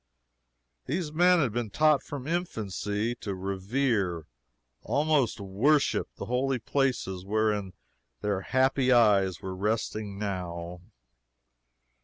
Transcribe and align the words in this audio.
These 0.87 1.11
men 1.13 1.37
had 1.37 1.53
been 1.53 1.69
taught 1.69 2.01
from 2.01 2.25
infancy 2.25 3.13
to 3.17 3.35
revere, 3.35 4.25
almost 4.81 5.37
to 5.37 5.43
worship, 5.43 6.07
the 6.15 6.25
holy 6.25 6.57
places 6.57 7.23
whereon 7.23 7.73
their 8.21 8.41
happy 8.41 8.91
eyes 8.91 9.41
were 9.43 9.55
resting 9.55 10.17
now. 10.17 10.81